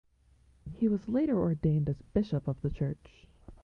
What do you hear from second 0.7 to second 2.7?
He was later ordained as Bishop of